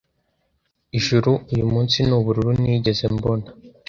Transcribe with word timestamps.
Ijuru 0.97 1.31
uyumunsi 1.53 1.97
nubururu 2.07 2.51
nigeze 2.61 3.05
mbona. 3.15 3.47